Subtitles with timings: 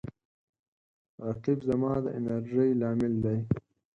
[1.25, 3.37] رقیب زما د انرژۍ لامل دی